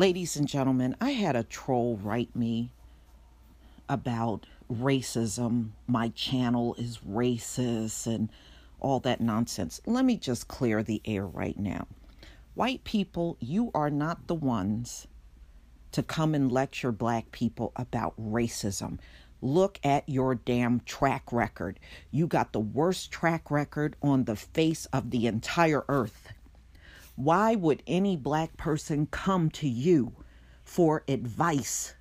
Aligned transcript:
Ladies 0.00 0.34
and 0.34 0.48
gentlemen, 0.48 0.96
I 0.98 1.10
had 1.10 1.36
a 1.36 1.44
troll 1.44 1.98
write 2.02 2.34
me 2.34 2.72
about 3.86 4.46
racism. 4.72 5.72
My 5.86 6.08
channel 6.08 6.74
is 6.78 7.00
racist 7.06 8.06
and 8.06 8.30
all 8.80 9.00
that 9.00 9.20
nonsense. 9.20 9.78
Let 9.84 10.06
me 10.06 10.16
just 10.16 10.48
clear 10.48 10.82
the 10.82 11.02
air 11.04 11.26
right 11.26 11.58
now. 11.58 11.86
White 12.54 12.82
people, 12.84 13.36
you 13.40 13.70
are 13.74 13.90
not 13.90 14.26
the 14.26 14.34
ones 14.34 15.06
to 15.92 16.02
come 16.02 16.34
and 16.34 16.50
lecture 16.50 16.92
black 16.92 17.30
people 17.30 17.70
about 17.76 18.14
racism. 18.18 19.00
Look 19.42 19.78
at 19.84 20.08
your 20.08 20.34
damn 20.34 20.80
track 20.80 21.30
record. 21.30 21.78
You 22.10 22.26
got 22.26 22.54
the 22.54 22.58
worst 22.58 23.10
track 23.10 23.50
record 23.50 23.96
on 24.00 24.24
the 24.24 24.36
face 24.36 24.86
of 24.94 25.10
the 25.10 25.26
entire 25.26 25.84
earth. 25.90 26.32
Why 27.20 27.54
would 27.54 27.82
any 27.86 28.16
black 28.16 28.56
person 28.56 29.04
come 29.04 29.50
to 29.50 29.68
you 29.68 30.12
for 30.64 31.04
advice 31.06 31.92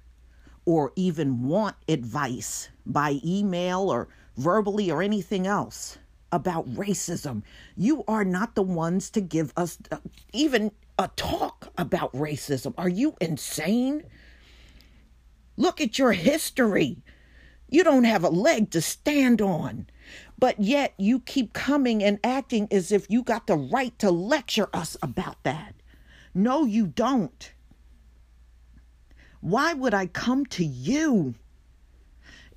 or 0.64 0.94
even 0.95 1.45
want 1.45 1.75
advice 1.89 2.70
by 2.86 3.20
email 3.25 3.90
or 3.92 4.08
verbally 4.38 4.90
or 4.90 5.02
anything 5.02 5.45
else 5.45 5.97
about 6.31 6.73
racism? 6.73 7.44
You 7.75 8.06
are 8.08 8.23
not 8.23 8.56
the 8.56 8.62
ones 8.62 9.09
to 9.09 9.20
give 9.20 9.52
us 9.58 9.78
uh, 9.92 9.97
even 10.31 10.72
a 10.97 11.09
talk 11.17 11.67
about 11.78 12.14
racism. 12.14 12.73
Are 12.78 12.88
you 12.88 13.16
insane? 13.20 14.03
Look 15.58 15.81
at 15.81 16.00
your 16.00 16.14
history. 16.14 17.03
You 17.67 17.84
don't 17.84 18.06
have 18.06 18.23
a 18.23 18.30
leg 18.30 18.72
to 18.72 18.80
stand 18.80 19.42
on. 19.42 19.88
But 20.39 20.61
yet 20.61 20.93
you 20.97 21.19
keep 21.19 21.51
coming 21.51 22.01
and 22.01 22.17
acting 22.23 22.69
as 22.71 22.93
if 22.93 23.09
you 23.09 23.23
got 23.23 23.47
the 23.47 23.57
right 23.57 23.97
to 23.99 24.09
lecture 24.09 24.69
us 24.73 24.95
about 25.01 25.43
that. 25.43 25.75
No, 26.33 26.63
you 26.63 26.87
don't. 26.87 27.51
Why 29.41 29.73
would 29.73 29.93
I 29.93 30.05
come 30.05 30.45
to 30.47 30.63
you? 30.63 31.35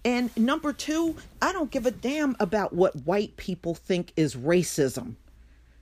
And 0.04 0.36
number 0.36 0.72
two, 0.72 1.16
I 1.40 1.52
don't 1.52 1.70
give 1.70 1.86
a 1.86 1.90
damn 1.90 2.36
about 2.38 2.72
what 2.72 3.04
white 3.04 3.36
people 3.36 3.74
think 3.74 4.12
is 4.16 4.36
racism. 4.36 5.16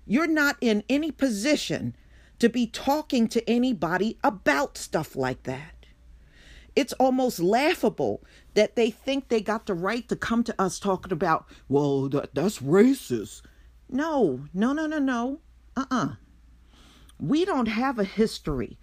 You're 0.06 0.26
not 0.26 0.56
in 0.60 0.84
any 0.88 1.10
position 1.10 1.94
to 2.38 2.48
be 2.48 2.66
talking 2.66 3.28
to 3.28 3.48
anybody 3.48 4.18
about 4.24 4.78
stuff 4.78 5.16
like 5.16 5.42
that. 5.42 5.79
It's 6.76 6.92
almost 6.94 7.40
laughable 7.40 8.22
that 8.54 8.76
they 8.76 8.90
think 8.90 9.28
they 9.28 9.40
got 9.40 9.66
the 9.66 9.74
right 9.74 10.08
to 10.08 10.16
come 10.16 10.44
to 10.44 10.60
us 10.60 10.78
talking 10.78 11.12
about, 11.12 11.46
well, 11.68 12.08
that, 12.08 12.34
that's 12.34 12.58
racist. 12.58 13.42
No, 13.88 14.44
no, 14.54 14.72
no, 14.72 14.86
no, 14.86 14.98
no. 14.98 15.40
Uh 15.76 15.84
uh-uh. 15.90 16.04
uh 16.04 16.14
We 17.18 17.44
don't 17.44 17.68
have 17.68 17.98
a 17.98 18.04
history 18.04 18.78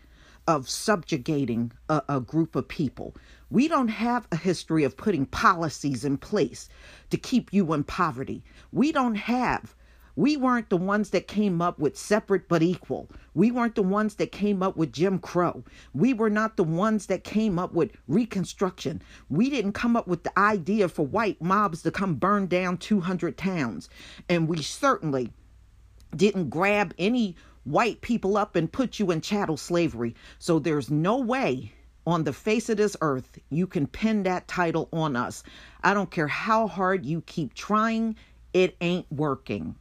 of 0.47 0.69
subjugating 0.69 1.73
a, 1.89 2.01
a, 2.07 2.19
group 2.21 2.55
of 2.55 2.67
people. 2.67 3.13
We 3.49 3.67
don't 3.67 3.89
have 3.89 4.27
a 4.31 4.37
history 4.37 4.85
of 4.85 4.95
putting 4.95 5.25
policies 5.25 6.05
in 6.05 6.17
place 6.17 6.69
to 7.09 7.17
keep 7.17 7.51
you 7.51 7.73
in 7.73 7.83
poverty. 7.83 8.43
We 8.71 8.93
don't 8.93 9.15
have 9.15 9.75
we 10.17 10.35
weren't 10.35 10.71
the 10.71 10.77
ones 10.77 11.11
that 11.11 11.27
came 11.27 11.61
up 11.61 11.77
with 11.77 11.95
separate 11.95 12.47
but 12.49 12.63
equal. 12.63 13.07
We 13.35 13.51
weren't 13.51 13.75
the 13.75 13.83
ones 13.83 14.15
that 14.15 14.31
came 14.31 14.63
up 14.63 14.75
with 14.75 14.91
Jim 14.91 15.19
Crow. 15.19 15.63
We 15.93 16.11
were 16.11 16.31
not 16.31 16.57
the 16.57 16.63
ones 16.63 17.05
that 17.05 17.23
came 17.23 17.59
up 17.59 17.73
with 17.73 17.91
Reconstruction. 18.07 19.03
We 19.29 19.51
didn't 19.51 19.73
come 19.73 19.95
up 19.95 20.07
with 20.07 20.23
the 20.23 20.37
idea 20.39 20.89
for 20.89 21.05
white 21.05 21.39
mobs 21.39 21.83
to 21.83 21.91
come 21.91 22.15
burn 22.15 22.47
down 22.47 22.77
200 22.79 23.37
towns. 23.37 23.89
And 24.27 24.47
we 24.47 24.63
certainly 24.63 25.31
didn't 26.15 26.49
grab 26.49 26.95
any 26.97 27.35
white 27.65 28.01
people 28.01 28.37
up 28.37 28.55
and 28.55 28.71
put 28.71 28.97
you 28.97 29.11
in 29.11 29.21
chattel 29.21 29.55
slavery. 29.55 30.15
So 30.39 30.57
there's 30.57 30.89
no 30.89 31.19
way 31.19 31.71
on 32.07 32.23
the 32.23 32.33
face 32.33 32.69
of 32.69 32.77
this 32.77 32.97
earth 33.01 33.37
you 33.51 33.67
can 33.67 33.85
pin 33.85 34.23
that 34.23 34.47
title 34.47 34.89
on 34.91 35.15
us. 35.15 35.43
I 35.83 35.93
don't 35.93 36.09
care 36.09 36.27
how 36.27 36.65
hard 36.65 37.05
you 37.05 37.21
keep 37.21 37.53
trying, 37.53 38.15
it 38.53 38.75
ain't 38.81 39.05
working. 39.11 39.75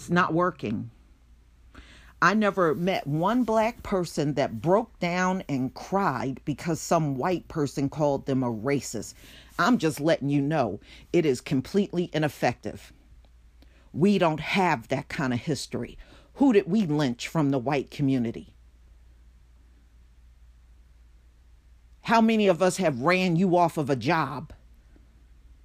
It's 0.00 0.08
not 0.08 0.32
working. 0.32 0.90
I 2.22 2.32
never 2.32 2.74
met 2.74 3.06
one 3.06 3.44
black 3.44 3.82
person 3.82 4.32
that 4.32 4.62
broke 4.62 4.98
down 4.98 5.44
and 5.46 5.74
cried 5.74 6.40
because 6.46 6.80
some 6.80 7.16
white 7.16 7.48
person 7.48 7.90
called 7.90 8.24
them 8.24 8.42
a 8.42 8.50
racist. 8.50 9.12
I'm 9.58 9.76
just 9.76 10.00
letting 10.00 10.30
you 10.30 10.40
know 10.40 10.80
it 11.12 11.26
is 11.26 11.42
completely 11.42 12.08
ineffective. 12.14 12.94
We 13.92 14.16
don't 14.16 14.40
have 14.40 14.88
that 14.88 15.10
kind 15.10 15.34
of 15.34 15.40
history. 15.40 15.98
Who 16.36 16.54
did 16.54 16.66
we 16.66 16.86
lynch 16.86 17.28
from 17.28 17.50
the 17.50 17.58
white 17.58 17.90
community? 17.90 18.54
How 22.00 22.22
many 22.22 22.46
of 22.46 22.62
us 22.62 22.78
have 22.78 23.02
ran 23.02 23.36
you 23.36 23.54
off 23.54 23.76
of 23.76 23.90
a 23.90 23.96
job? 23.96 24.54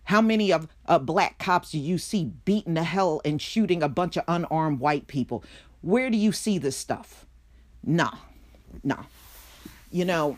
How 0.05 0.21
many 0.21 0.51
of 0.51 0.67
uh, 0.85 0.99
black 0.99 1.39
cops 1.39 1.71
do 1.71 1.79
you 1.79 1.97
see 1.97 2.31
beating 2.45 2.75
the 2.75 2.83
hell 2.83 3.21
and 3.25 3.41
shooting 3.41 3.81
a 3.81 3.89
bunch 3.89 4.17
of 4.17 4.23
unarmed 4.27 4.79
white 4.79 5.07
people? 5.07 5.43
Where 5.81 6.09
do 6.09 6.17
you 6.17 6.31
see 6.31 6.57
this 6.57 6.77
stuff? 6.77 7.25
Nah, 7.83 8.13
nah. 8.83 9.03
You 9.91 10.05
know, 10.05 10.37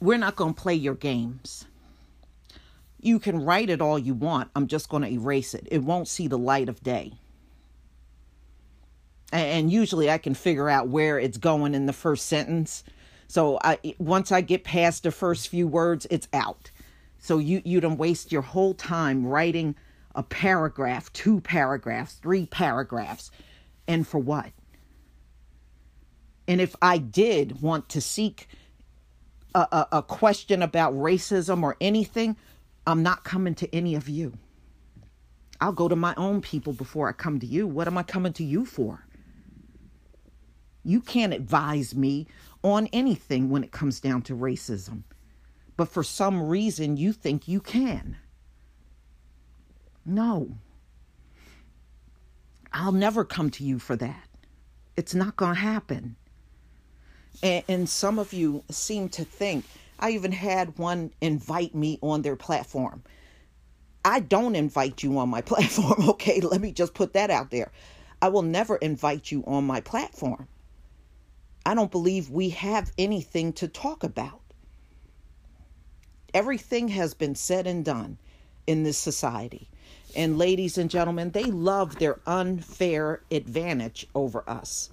we're 0.00 0.18
not 0.18 0.36
going 0.36 0.54
to 0.54 0.60
play 0.60 0.74
your 0.74 0.94
games. 0.94 1.66
You 3.00 3.18
can 3.18 3.44
write 3.44 3.70
it 3.70 3.80
all 3.80 3.98
you 3.98 4.14
want. 4.14 4.50
I'm 4.54 4.66
just 4.66 4.88
going 4.88 5.02
to 5.02 5.10
erase 5.10 5.54
it. 5.54 5.66
It 5.70 5.82
won't 5.82 6.08
see 6.08 6.28
the 6.28 6.38
light 6.38 6.68
of 6.68 6.82
day. 6.82 7.12
And 9.32 9.70
usually 9.70 10.10
I 10.10 10.18
can 10.18 10.34
figure 10.34 10.68
out 10.68 10.88
where 10.88 11.18
it's 11.18 11.38
going 11.38 11.74
in 11.74 11.86
the 11.86 11.92
first 11.92 12.26
sentence. 12.26 12.84
So 13.26 13.58
I, 13.62 13.78
once 13.98 14.32
I 14.32 14.40
get 14.40 14.64
past 14.64 15.04
the 15.04 15.12
first 15.12 15.48
few 15.48 15.66
words, 15.68 16.06
it's 16.10 16.28
out. 16.32 16.70
So 17.20 17.38
you 17.38 17.60
you 17.64 17.80
don't 17.80 17.98
waste 17.98 18.32
your 18.32 18.42
whole 18.42 18.74
time 18.74 19.26
writing 19.26 19.76
a 20.14 20.22
paragraph, 20.22 21.12
two 21.12 21.40
paragraphs, 21.40 22.14
three 22.14 22.46
paragraphs, 22.46 23.30
and 23.86 24.08
for 24.08 24.18
what? 24.18 24.50
And 26.48 26.60
if 26.60 26.74
I 26.82 26.98
did 26.98 27.60
want 27.60 27.90
to 27.90 28.00
seek 28.00 28.48
a, 29.54 29.60
a, 29.60 29.88
a 29.98 30.02
question 30.02 30.62
about 30.62 30.94
racism 30.94 31.62
or 31.62 31.76
anything, 31.80 32.36
I'm 32.86 33.02
not 33.02 33.22
coming 33.22 33.54
to 33.56 33.72
any 33.72 33.94
of 33.94 34.08
you. 34.08 34.32
I'll 35.60 35.72
go 35.72 35.88
to 35.88 35.96
my 35.96 36.14
own 36.16 36.40
people 36.40 36.72
before 36.72 37.08
I 37.08 37.12
come 37.12 37.38
to 37.38 37.46
you. 37.46 37.66
What 37.66 37.86
am 37.86 37.98
I 37.98 38.02
coming 38.02 38.32
to 38.32 38.44
you 38.44 38.64
for? 38.64 39.04
You 40.82 41.02
can't 41.02 41.34
advise 41.34 41.94
me 41.94 42.26
on 42.64 42.86
anything 42.94 43.50
when 43.50 43.62
it 43.62 43.70
comes 43.70 44.00
down 44.00 44.22
to 44.22 44.34
racism 44.34 45.02
but 45.80 45.88
for 45.88 46.02
some 46.02 46.46
reason 46.46 46.98
you 46.98 47.10
think 47.10 47.48
you 47.48 47.58
can. 47.58 48.18
No. 50.04 50.58
I'll 52.70 52.92
never 52.92 53.24
come 53.24 53.48
to 53.52 53.64
you 53.64 53.78
for 53.78 53.96
that. 53.96 54.28
It's 54.98 55.14
not 55.14 55.36
going 55.36 55.54
to 55.54 55.60
happen. 55.60 56.16
And, 57.42 57.64
and, 57.66 57.88
some 57.88 58.18
of 58.18 58.34
you 58.34 58.62
seem 58.70 59.08
to 59.08 59.24
think, 59.24 59.64
I 59.98 60.10
even 60.10 60.32
had 60.32 60.76
one 60.76 61.12
invite 61.22 61.74
me 61.74 61.98
on 62.02 62.20
their 62.20 62.36
platform. 62.36 63.02
I 64.04 64.20
don't 64.20 64.56
invite 64.56 65.02
you 65.02 65.16
on 65.16 65.30
my 65.30 65.40
platform, 65.50 66.10
okay? 66.10 66.42
Let 66.42 66.60
me 66.60 66.72
just 66.72 66.92
put 66.92 67.14
that 67.14 67.30
out 67.30 67.50
there. 67.50 67.72
I 68.20 68.28
will 68.28 68.42
never 68.42 68.76
invite 68.76 69.32
you 69.32 69.44
on 69.46 69.66
my 69.66 69.80
platform. 69.80 70.46
I 71.64 71.74
don't 71.74 71.90
believe 71.90 72.28
we 72.28 72.50
have 72.50 72.92
anything 72.98 73.54
to 73.54 73.66
talk 73.66 74.04
about. 74.04 74.42
Everything 76.34 76.88
has 76.88 77.14
been 77.14 77.34
said 77.34 77.66
and 77.66 77.84
done 77.84 78.18
in 78.66 78.82
this 78.82 78.98
society. 78.98 79.68
And 80.14 80.38
ladies 80.38 80.78
and 80.78 80.90
gentlemen, 80.90 81.30
they 81.30 81.44
love 81.44 81.96
their 81.98 82.18
unfair 82.26 83.22
advantage 83.30 84.06
over 84.14 84.48
us. 84.48 84.90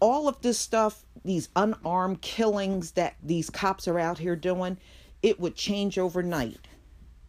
All 0.00 0.28
of 0.28 0.40
this 0.40 0.58
stuff, 0.58 1.04
these 1.24 1.48
unarmed 1.56 2.20
killings 2.20 2.92
that 2.92 3.16
these 3.22 3.50
cops 3.50 3.86
are 3.88 3.98
out 3.98 4.18
here 4.18 4.36
doing, 4.36 4.78
it 5.22 5.40
would 5.40 5.56
change 5.56 5.98
overnight 5.98 6.68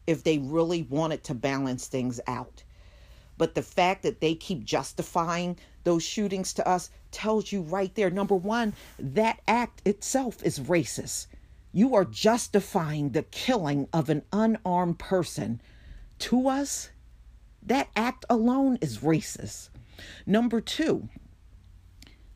if 0.08 0.24
they 0.24 0.38
really 0.38 0.84
wanted 0.84 1.24
to 1.26 1.34
balance 1.34 1.88
things 1.88 2.20
out. 2.28 2.64
But 3.38 3.56
the 3.56 3.62
fact 3.62 4.04
that 4.04 4.22
they 4.22 4.36
keep 4.36 4.64
justifying 4.64 5.58
those 5.84 6.04
shootings 6.04 6.54
to 6.54 6.68
us 6.68 6.90
tells 7.12 7.52
you 7.52 7.62
right 7.62 7.94
there 7.96 8.10
number 8.10 8.36
one, 8.36 8.74
that 9.00 9.42
act 9.48 9.82
itself 9.86 10.44
is 10.44 10.60
racist. 10.60 11.28
You 11.76 11.94
are 11.96 12.06
justifying 12.06 13.10
the 13.10 13.24
killing 13.24 13.90
of 13.92 14.10
an 14.10 14.22
unarmed 14.32 14.98
person. 14.98 15.62
To 16.20 16.48
us, 16.48 16.90
that 17.62 17.90
act 17.98 18.24
alone 18.30 18.78
is 18.80 19.00
racist. 19.00 19.72
Number 20.26 20.62
two, 20.62 21.10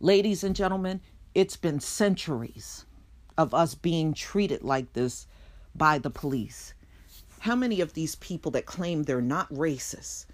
ladies 0.02 0.44
and 0.44 0.54
gentlemen, 0.54 1.00
it's 1.34 1.56
been 1.56 1.80
centuries 1.80 2.86
of 3.38 3.54
us 3.54 3.76
being 3.76 4.14
treated 4.14 4.62
like 4.62 4.92
this 4.92 5.26
by 5.74 6.00
the 6.00 6.10
police. 6.10 6.74
How 7.40 7.56
many 7.56 7.80
of 7.80 7.94
these 7.94 8.16
people 8.16 8.52
that 8.52 8.66
claim 8.66 9.04
they're 9.04 9.22
not 9.22 9.50
racist, 9.54 10.26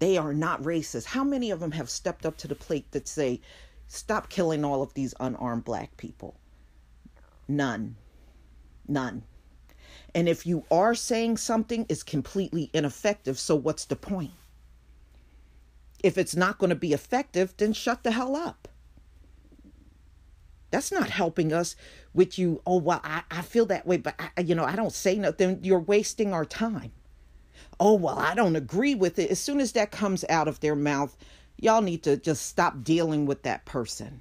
they 0.00 0.18
are 0.18 0.34
not 0.34 0.62
racist, 0.62 1.06
how 1.06 1.24
many 1.24 1.50
of 1.50 1.60
them 1.60 1.72
have 1.72 1.88
stepped 1.88 2.26
up 2.26 2.36
to 2.36 2.48
the 2.48 2.54
plate 2.54 2.92
that 2.92 3.08
say, 3.08 3.40
stop 3.86 4.28
killing 4.28 4.66
all 4.66 4.82
of 4.82 4.92
these 4.92 5.14
unarmed 5.18 5.64
black 5.64 5.96
people? 5.96 6.36
None. 7.48 7.96
None. 8.86 9.24
And 10.14 10.28
if 10.28 10.46
you 10.46 10.64
are 10.70 10.94
saying 10.94 11.38
something 11.38 11.86
is 11.88 12.02
completely 12.02 12.70
ineffective, 12.72 13.38
so 13.38 13.56
what's 13.56 13.84
the 13.86 13.96
point? 13.96 14.32
If 16.02 16.18
it's 16.18 16.36
not 16.36 16.58
going 16.58 16.70
to 16.70 16.76
be 16.76 16.92
effective, 16.92 17.54
then 17.56 17.72
shut 17.72 18.04
the 18.04 18.12
hell 18.12 18.36
up. 18.36 18.68
That's 20.70 20.92
not 20.92 21.08
helping 21.08 21.52
us 21.52 21.76
with 22.12 22.38
you. 22.38 22.60
Oh, 22.66 22.78
well, 22.78 23.00
I, 23.02 23.22
I 23.30 23.42
feel 23.42 23.66
that 23.66 23.86
way, 23.86 23.96
but 23.96 24.14
I, 24.18 24.40
you 24.40 24.54
know, 24.54 24.64
I 24.64 24.76
don't 24.76 24.92
say 24.92 25.16
nothing. 25.16 25.60
You're 25.62 25.78
wasting 25.78 26.32
our 26.32 26.44
time. 26.44 26.92
Oh, 27.80 27.94
well, 27.94 28.18
I 28.18 28.34
don't 28.34 28.56
agree 28.56 28.94
with 28.94 29.18
it. 29.18 29.30
As 29.30 29.40
soon 29.40 29.60
as 29.60 29.72
that 29.72 29.90
comes 29.90 30.24
out 30.28 30.48
of 30.48 30.60
their 30.60 30.76
mouth, 30.76 31.16
y'all 31.58 31.80
need 31.80 32.02
to 32.04 32.16
just 32.16 32.46
stop 32.46 32.82
dealing 32.82 33.26
with 33.26 33.44
that 33.44 33.64
person. 33.64 34.20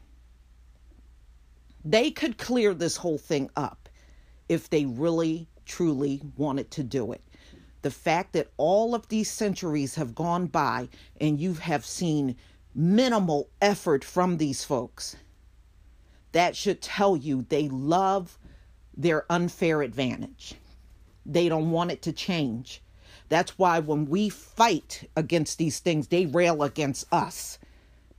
They 1.84 2.12
could 2.12 2.38
clear 2.38 2.74
this 2.74 2.98
whole 2.98 3.18
thing 3.18 3.50
up 3.56 3.83
if 4.50 4.70
they 4.70 4.86
really, 4.86 5.48
truly 5.66 6.22
wanted 6.38 6.72
to 6.72 6.84
do 6.84 7.12
it. 7.12 7.22
The 7.82 7.92
fact 7.92 8.34
that 8.34 8.52
all 8.58 8.96
of 8.96 9.08
these 9.10 9.30
centuries 9.30 9.96
have 9.96 10.16
gone 10.16 10.48
by 10.48 10.90
and 11.20 11.40
you 11.40 11.54
have 11.56 11.86
seen 11.86 12.36
minimal 12.74 13.50
effort 13.62 14.04
from 14.04 14.38
these 14.38 14.64
folks 14.64 15.16
that 16.34 16.56
should 16.56 16.82
tell 16.82 17.16
you 17.16 17.44
they 17.44 17.70
love 17.70 18.38
their 18.96 19.26
unfair 19.30 19.82
advantage. 19.82 20.56
They 21.26 21.48
don't 21.48 21.72
want 21.72 21.92
it 21.92 22.02
to 22.04 22.12
change. 22.12 22.82
That's 23.30 23.58
why 23.58 23.80
when 23.80 24.06
we 24.06 24.30
fight 24.30 25.10
against 25.16 25.58
these 25.58 25.80
things, 25.80 26.08
they 26.08 26.26
rail 26.26 26.64
against 26.64 27.12
us. 27.12 27.58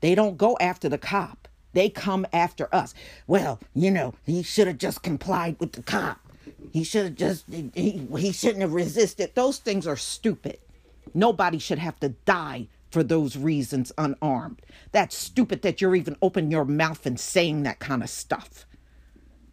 They 0.00 0.14
don't 0.14 0.38
go 0.38 0.56
after 0.60 0.88
the 0.88 0.98
cop, 0.98 1.48
they 1.74 1.90
come 1.90 2.26
after 2.32 2.74
us. 2.74 2.94
Well, 3.26 3.60
you 3.74 3.90
know, 3.90 4.14
he 4.24 4.42
should 4.42 4.66
have 4.66 4.78
just 4.78 5.02
complied 5.02 5.56
with 5.60 5.72
the 5.72 5.82
cop. 5.82 6.20
He 6.72 6.82
should 6.84 7.04
have 7.04 7.14
just, 7.14 7.44
he, 7.48 8.08
he 8.18 8.32
shouldn't 8.32 8.62
have 8.62 8.72
resisted. 8.72 9.34
Those 9.34 9.58
things 9.58 9.86
are 9.86 9.96
stupid. 9.96 10.58
Nobody 11.12 11.58
should 11.58 11.78
have 11.78 12.00
to 12.00 12.10
die 12.10 12.68
for 12.90 13.02
those 13.02 13.36
reasons 13.36 13.92
unarmed. 13.98 14.62
That's 14.92 15.16
stupid 15.16 15.62
that 15.62 15.80
you're 15.80 15.96
even 15.96 16.16
opening 16.22 16.50
your 16.50 16.64
mouth 16.64 17.06
and 17.06 17.18
saying 17.18 17.64
that 17.64 17.80
kind 17.80 18.02
of 18.02 18.08
stuff. 18.08 18.66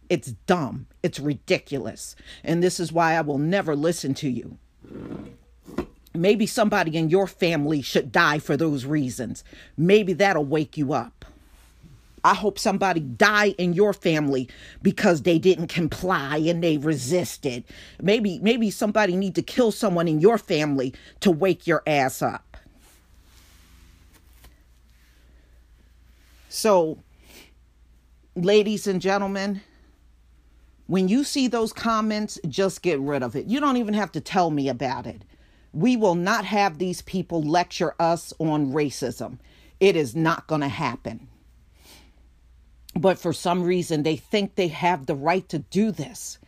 It's 0.08 0.32
dumb. 0.46 0.86
It's 1.02 1.18
ridiculous. 1.18 2.16
And 2.44 2.62
this 2.62 2.78
is 2.78 2.92
why 2.92 3.14
I 3.14 3.20
will 3.22 3.38
never 3.38 3.74
listen 3.74 4.14
to 4.14 4.30
you. 4.30 4.58
Maybe 6.14 6.46
somebody 6.46 6.96
in 6.96 7.10
your 7.10 7.26
family 7.26 7.82
should 7.82 8.12
die 8.12 8.38
for 8.38 8.56
those 8.56 8.84
reasons. 8.84 9.42
Maybe 9.76 10.12
that'll 10.12 10.44
wake 10.44 10.76
you 10.76 10.92
up. 10.92 11.24
I 12.24 12.34
hope 12.34 12.58
somebody 12.58 13.00
die 13.00 13.50
in 13.58 13.72
your 13.72 13.92
family 13.92 14.48
because 14.82 15.22
they 15.22 15.38
didn't 15.38 15.68
comply 15.68 16.36
and 16.38 16.62
they 16.62 16.78
resisted. 16.78 17.64
Maybe 18.00 18.38
maybe 18.40 18.70
somebody 18.70 19.16
need 19.16 19.34
to 19.34 19.42
kill 19.42 19.72
someone 19.72 20.08
in 20.08 20.20
your 20.20 20.38
family 20.38 20.94
to 21.20 21.30
wake 21.30 21.66
your 21.66 21.82
ass 21.86 22.22
up. 22.22 22.56
So, 26.48 26.98
ladies 28.36 28.86
and 28.86 29.00
gentlemen, 29.00 29.62
when 30.86 31.08
you 31.08 31.24
see 31.24 31.48
those 31.48 31.72
comments, 31.72 32.38
just 32.46 32.82
get 32.82 33.00
rid 33.00 33.22
of 33.22 33.34
it. 33.34 33.46
You 33.46 33.58
don't 33.58 33.78
even 33.78 33.94
have 33.94 34.12
to 34.12 34.20
tell 34.20 34.50
me 34.50 34.68
about 34.68 35.06
it. 35.06 35.22
We 35.72 35.96
will 35.96 36.14
not 36.14 36.44
have 36.44 36.76
these 36.76 37.00
people 37.00 37.42
lecture 37.42 37.94
us 37.98 38.34
on 38.38 38.72
racism. 38.72 39.38
It 39.80 39.96
is 39.96 40.14
not 40.14 40.46
going 40.46 40.60
to 40.60 40.68
happen. 40.68 41.28
But 42.94 43.18
for 43.18 43.32
some 43.32 43.62
reason, 43.62 44.02
they 44.02 44.16
think 44.16 44.54
they 44.54 44.68
have 44.68 45.06
the 45.06 45.14
right 45.14 45.48
to 45.48 45.58
do 45.58 45.90
this. 45.90 46.38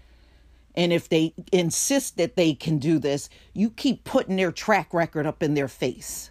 And 0.75 0.93
if 0.93 1.09
they 1.09 1.35
insist 1.53 2.17
that 2.17 2.37
they 2.37 2.53
can 2.55 2.79
do 2.79 2.99
this, 2.99 3.29
you 3.53 3.71
keep 3.71 4.05
putting 4.05 4.37
their 4.37 4.53
track 4.53 4.93
record 4.93 5.27
up 5.27 5.43
in 5.43 5.55
their 5.55 5.69
face. 5.69 6.31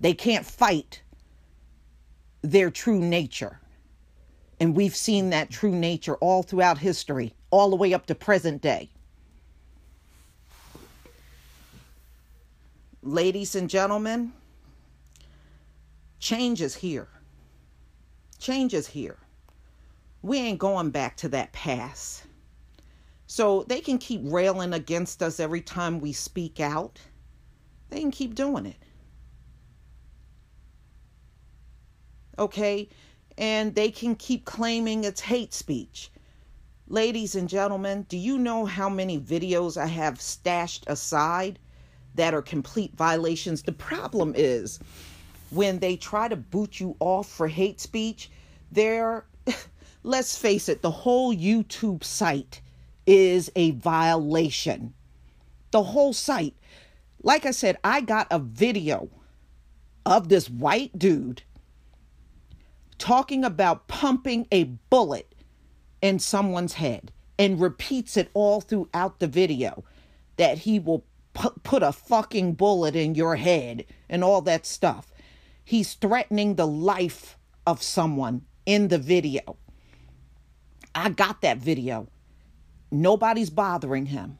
They 0.00 0.14
can't 0.14 0.46
fight 0.46 1.02
their 2.42 2.70
true 2.70 3.00
nature. 3.00 3.60
And 4.60 4.74
we've 4.74 4.96
seen 4.96 5.30
that 5.30 5.50
true 5.50 5.74
nature 5.74 6.16
all 6.16 6.42
throughout 6.42 6.78
history, 6.78 7.34
all 7.50 7.70
the 7.70 7.76
way 7.76 7.92
up 7.94 8.06
to 8.06 8.14
present 8.14 8.62
day. 8.62 8.90
Ladies 13.02 13.54
and 13.54 13.70
gentlemen, 13.70 14.32
change 16.18 16.60
is 16.60 16.74
here. 16.74 17.08
Change 18.38 18.74
is 18.74 18.86
here. 18.86 19.18
We 20.22 20.38
ain't 20.38 20.58
going 20.58 20.90
back 20.90 21.16
to 21.18 21.28
that 21.30 21.52
past. 21.52 22.24
So 23.26 23.64
they 23.68 23.80
can 23.80 23.98
keep 23.98 24.22
railing 24.24 24.72
against 24.72 25.22
us 25.22 25.38
every 25.38 25.60
time 25.60 26.00
we 26.00 26.12
speak 26.12 26.60
out. 26.60 26.98
They 27.90 28.00
can 28.00 28.10
keep 28.10 28.34
doing 28.34 28.66
it. 28.66 28.76
okay? 32.38 32.88
And 33.36 33.74
they 33.74 33.90
can 33.90 34.14
keep 34.14 34.44
claiming 34.44 35.04
it's 35.04 35.20
hate 35.20 35.54
speech. 35.54 36.10
Ladies 36.88 37.34
and 37.34 37.48
gentlemen, 37.48 38.06
do 38.08 38.16
you 38.16 38.38
know 38.38 38.64
how 38.64 38.88
many 38.88 39.20
videos 39.20 39.76
I 39.76 39.86
have 39.86 40.20
stashed 40.20 40.84
aside 40.86 41.58
that 42.14 42.34
are 42.34 42.42
complete 42.42 42.96
violations? 42.96 43.62
The 43.62 43.72
problem 43.72 44.32
is 44.36 44.80
when 45.50 45.78
they 45.78 45.96
try 45.96 46.28
to 46.28 46.36
boot 46.36 46.80
you 46.80 46.96
off 47.00 47.28
for 47.28 47.48
hate 47.48 47.80
speech, 47.80 48.30
they're, 48.70 49.24
let's 50.02 50.36
face 50.36 50.68
it, 50.68 50.82
the 50.82 50.90
whole 50.90 51.34
YouTube 51.34 52.04
site 52.04 52.60
is 53.06 53.50
a 53.56 53.70
violation. 53.72 54.94
The 55.70 55.82
whole 55.82 56.12
site. 56.12 56.54
Like 57.22 57.46
I 57.46 57.50
said, 57.50 57.78
I 57.82 58.00
got 58.00 58.26
a 58.30 58.38
video 58.38 59.08
of 60.06 60.28
this 60.28 60.48
white 60.48 60.98
dude 60.98 61.42
talking 62.98 63.44
about 63.44 63.88
pumping 63.88 64.46
a 64.50 64.64
bullet 64.64 65.34
in 66.02 66.18
someone's 66.18 66.74
head 66.74 67.12
and 67.38 67.60
repeats 67.60 68.16
it 68.16 68.30
all 68.34 68.60
throughout 68.60 69.20
the 69.20 69.26
video 69.26 69.84
that 70.36 70.58
he 70.58 70.78
will 70.78 71.04
pu- 71.34 71.60
put 71.62 71.82
a 71.82 71.92
fucking 71.92 72.54
bullet 72.54 72.96
in 72.96 73.14
your 73.14 73.36
head 73.36 73.84
and 74.08 74.24
all 74.24 74.40
that 74.42 74.66
stuff. 74.66 75.06
He's 75.68 75.92
threatening 75.92 76.54
the 76.54 76.66
life 76.66 77.36
of 77.66 77.82
someone 77.82 78.46
in 78.64 78.88
the 78.88 78.96
video. 78.96 79.58
I 80.94 81.10
got 81.10 81.42
that 81.42 81.58
video. 81.58 82.08
Nobody's 82.90 83.50
bothering 83.50 84.06
him. 84.06 84.38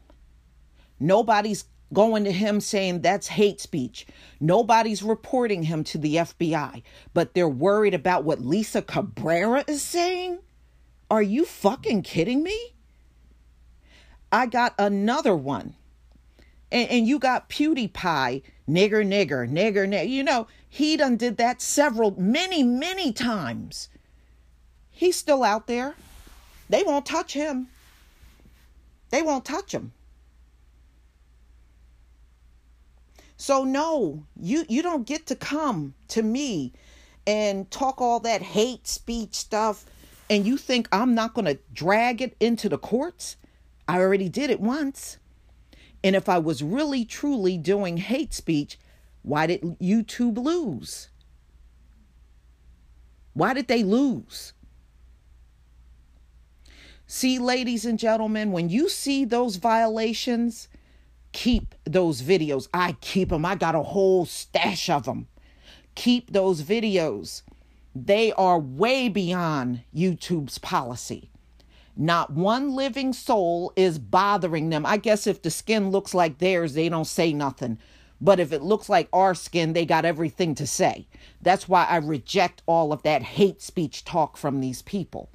Nobody's 0.99 1.67
going 1.93 2.25
to 2.25 2.33
him 2.33 2.63
saying 2.63 3.03
that's 3.03 3.27
hate 3.27 3.61
speech. 3.61 4.07
Nobody's 4.41 5.03
reporting 5.03 5.65
him 5.65 5.85
to 5.85 5.99
the 5.99 6.15
FBI, 6.15 6.83
but 7.13 7.35
they're 7.35 7.47
worried 7.47 7.93
about 7.93 8.25
what 8.25 8.41
Lisa 8.41 8.81
Cabrera 8.81 9.65
is 9.69 9.83
saying? 9.83 10.39
Are 11.11 11.21
you 11.21 11.45
fucking 11.45 12.05
kidding 12.05 12.43
me? 12.43 12.59
I 14.33 14.47
got 14.47 14.75
another 14.79 15.37
one. 15.37 15.75
And, 16.71 16.89
and 16.91 17.07
you 17.07 17.19
got 17.19 17.49
PewDiePie, 17.49 18.43
nigger, 18.69 19.05
nigger, 19.07 19.51
nigger, 19.51 19.89
nigger. 19.89 20.09
You 20.09 20.23
know, 20.23 20.47
he 20.69 20.97
done 20.97 21.17
did 21.17 21.37
that 21.39 21.63
several, 21.63 22.21
many, 22.21 22.63
many 22.63 23.13
times. 23.13 23.89
He's 24.91 25.17
still 25.17 25.43
out 25.43 25.67
there. 25.67 25.95
They 26.69 26.83
won't 26.83 27.07
touch 27.07 27.33
him. 27.33 27.69
They 29.11 29.23
won't 29.23 29.45
touch 29.45 29.73
him. 29.73 29.93
So 33.37 33.63
no, 33.63 34.25
you 34.39 34.65
you 34.69 34.83
don't 34.83 35.07
get 35.07 35.27
to 35.27 35.37
come 35.37 35.95
to 36.09 36.23
me 36.23 36.73
and 37.27 37.71
talk 37.71 38.01
all 38.01 38.19
that 38.21 38.43
hate 38.43 38.89
speech 38.89 39.37
stuff 39.37 39.87
and 40.29 40.45
you 40.45 40.57
think 40.57 40.89
I'm 40.93 41.15
not 41.15 41.35
going 41.35 41.45
to 41.45 41.59
drag 41.73 42.21
it 42.21 42.37
into 42.41 42.69
the 42.69 42.79
courts? 42.79 43.37
I 43.87 44.01
already 44.01 44.29
did 44.29 44.51
it 44.51 44.61
once. 44.61 45.19
And 46.03 46.15
if 46.15 46.29
I 46.29 46.39
was 46.39 46.63
really 46.63 47.05
truly 47.05 47.59
doing 47.59 47.97
hate 47.97 48.33
speech, 48.33 48.79
why 49.23 49.47
did 49.47 49.63
YouTube 49.81 50.39
lose? 50.39 51.09
Why 53.35 53.55
did 53.55 53.69
they 53.69 53.83
lose? 53.83 54.53
See, 57.07 57.39
ladies 57.39 57.87
and 57.87 57.99
gentlemen, 57.99 58.53
when 58.53 58.69
you 58.69 58.89
see 58.89 59.25
those 59.25 59.57
violations, 59.57 60.69
keep 61.33 61.75
those 61.85 62.21
videos. 62.21 62.69
I 62.75 62.97
keep 63.01 63.31
them. 63.31 63.45
I 63.45 63.55
got 63.55 63.75
a 63.75 63.83
whole 63.83 64.27
stash 64.27 64.91
of 64.91 65.05
them. 65.05 65.27
Keep 65.95 66.33
those 66.33 66.63
videos. 66.63 67.43
They 67.95 68.33
are 68.33 68.59
way 68.59 69.09
beyond 69.09 69.83
YouTube's 69.95 70.59
policy. 70.59 71.31
Not 72.01 72.33
one 72.33 72.77
living 72.77 73.13
soul 73.13 73.73
is 73.75 73.99
bothering 73.99 74.71
them. 74.71 74.87
I 74.87 74.99
guess 74.99 75.27
if 75.27 75.43
the 75.43 75.51
skin 75.51 75.91
looks 75.91 76.15
like 76.15 76.39
theirs, 76.39 76.75
they 76.75 76.89
don't 76.89 77.05
say 77.05 77.33
nothing. 77.33 77.77
But 78.21 78.39
if 78.39 78.53
it 78.53 78.63
looks 78.63 78.89
like 78.89 79.09
our 79.13 79.35
skin, 79.35 79.73
they 79.73 79.85
got 79.85 80.05
everything 80.05 80.55
to 80.55 80.67
say. 80.67 81.09
That's 81.43 81.69
why 81.69 81.87
I 81.87 81.97
reject 81.97 82.63
all 82.67 82.93
of 82.93 83.03
that 83.03 83.23
hate 83.23 83.61
speech 83.61 84.05
talk 84.05 84.37
from 84.37 84.61
these 84.61 84.81
people. 84.81 85.29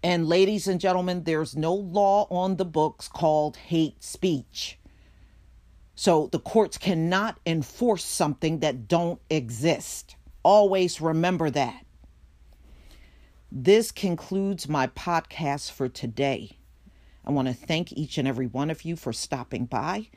And 0.00 0.28
ladies 0.28 0.68
and 0.68 0.80
gentlemen, 0.80 1.24
there's 1.24 1.56
no 1.56 1.74
law 1.74 2.28
on 2.30 2.54
the 2.54 2.64
books 2.64 3.08
called 3.08 3.56
hate 3.56 4.04
speech. 4.04 4.78
So 5.96 6.28
the 6.30 6.38
courts 6.38 6.78
cannot 6.78 7.40
enforce 7.44 8.04
something 8.04 8.60
that 8.60 8.86
don't 8.86 9.20
exist. 9.28 10.14
Always 10.44 11.00
remember 11.00 11.50
that. 11.50 11.83
This 13.56 13.92
concludes 13.92 14.68
my 14.68 14.88
podcast 14.88 15.70
for 15.70 15.88
today. 15.88 16.58
I 17.24 17.30
want 17.30 17.46
to 17.46 17.54
thank 17.54 17.92
each 17.92 18.18
and 18.18 18.26
every 18.26 18.48
one 18.48 18.68
of 18.68 18.84
you 18.84 18.96
for 18.96 19.12
stopping 19.12 19.66
by. 19.66 20.08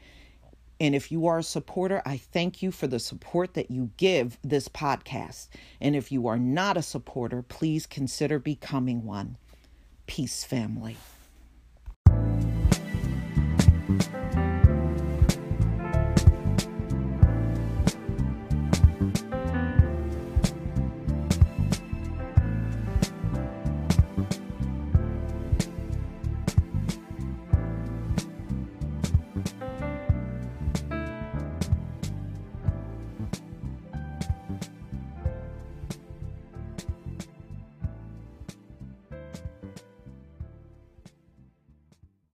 And 0.79 0.95
if 0.95 1.11
you 1.11 1.27
are 1.27 1.37
a 1.37 1.43
supporter, 1.43 2.01
I 2.03 2.17
thank 2.17 2.63
you 2.63 2.71
for 2.71 2.87
the 2.87 2.97
support 2.97 3.53
that 3.53 3.69
you 3.69 3.91
give 3.97 4.39
this 4.43 4.67
podcast. 4.67 5.49
And 5.79 5.95
if 5.95 6.11
you 6.11 6.25
are 6.25 6.39
not 6.39 6.77
a 6.77 6.81
supporter, 6.81 7.43
please 7.43 7.85
consider 7.85 8.39
becoming 8.39 9.05
one. 9.05 9.37
Peace, 10.07 10.43
family. 10.43 10.97